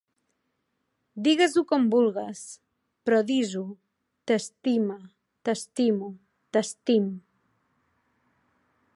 [1.25, 2.39] Digues-ho com vulgues,
[3.09, 3.61] però dis-ho:
[4.31, 4.97] t'estime,
[5.49, 6.09] t'estimo,
[6.57, 7.05] t'estim.